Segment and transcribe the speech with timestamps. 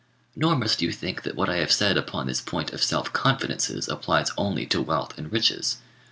[0.35, 3.87] Nor must you think that what I have said upon this point of self confidences
[3.87, 5.77] applies only to wealth and riches.